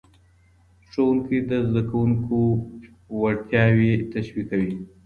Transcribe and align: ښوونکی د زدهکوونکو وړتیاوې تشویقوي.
ښوونکی 0.91 1.37
د 1.49 1.51
زدهکوونکو 1.67 2.37
وړتیاوې 3.19 3.91
تشویقوي. 4.13 4.73